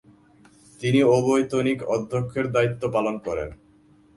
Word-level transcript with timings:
তিনি 0.81 0.99
অবৈতনিক 1.09 1.79
অধ্যক্ষের 1.95 2.45
দায়িত্ব 2.51 2.83
পালন 2.95 3.15
করেন। 3.17 3.49